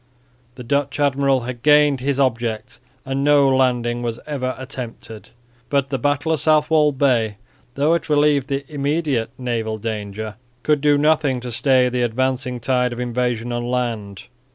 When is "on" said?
13.51-13.63